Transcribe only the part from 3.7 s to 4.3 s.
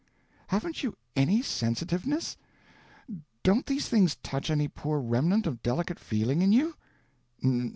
things